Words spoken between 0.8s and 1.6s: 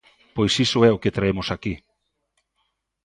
é o que traemos